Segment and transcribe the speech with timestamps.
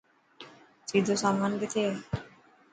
[0.89, 1.93] سيدو سامان ڪٿي هي.